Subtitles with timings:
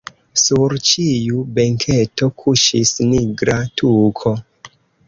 [0.43, 4.39] Sur ĉiu benketo kuŝis nigra tuko.